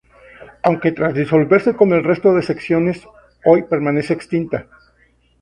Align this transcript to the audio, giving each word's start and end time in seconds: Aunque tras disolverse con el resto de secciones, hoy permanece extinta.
Aunque 0.63 0.91
tras 0.93 1.13
disolverse 1.13 1.75
con 1.75 1.93
el 1.93 2.03
resto 2.03 2.33
de 2.33 2.41
secciones, 2.41 3.07
hoy 3.45 3.61
permanece 3.61 4.13
extinta. 4.13 4.65